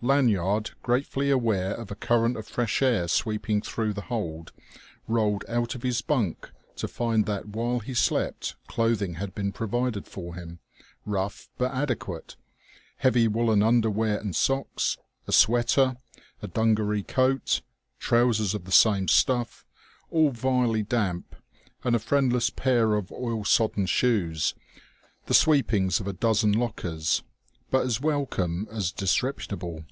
Lanyard, 0.00 0.70
gratefully 0.80 1.28
aware 1.28 1.74
of 1.74 1.90
a 1.90 1.96
current 1.96 2.36
of 2.36 2.46
fresh 2.46 2.82
air 2.82 3.08
sweeping 3.08 3.60
through 3.60 3.92
the 3.94 4.02
hold, 4.02 4.52
rolled 5.08 5.44
out 5.48 5.74
of 5.74 5.82
his 5.82 6.02
bunk 6.02 6.52
to 6.76 6.86
find 6.86 7.26
that, 7.26 7.46
while 7.48 7.80
he 7.80 7.94
slept, 7.94 8.54
clothing 8.68 9.14
had 9.14 9.34
been 9.34 9.50
provided 9.50 10.06
for 10.06 10.36
him, 10.36 10.60
rough 11.04 11.48
but 11.58 11.72
adequate; 11.74 12.36
heavy 12.98 13.26
woollen 13.26 13.60
underwear 13.60 14.20
and 14.20 14.36
socks, 14.36 14.96
a 15.26 15.32
sweater, 15.32 15.96
a 16.42 16.46
dungaree 16.46 17.02
coat, 17.02 17.60
trousers 17.98 18.54
of 18.54 18.66
the 18.66 18.70
same 18.70 19.08
stuff, 19.08 19.66
all 20.12 20.30
vilely 20.30 20.84
damp, 20.84 21.34
and 21.82 21.96
a 21.96 21.98
friendless 21.98 22.50
pair 22.50 22.94
of 22.94 23.10
oil 23.10 23.44
sodden 23.44 23.84
shoes: 23.84 24.54
the 25.26 25.34
sweepings 25.34 25.98
of 25.98 26.06
a 26.06 26.12
dozen 26.12 26.52
lockers, 26.52 27.24
but 27.70 27.84
as 27.84 28.00
welcome 28.00 28.66
as 28.72 28.90
disreputable. 28.92 29.84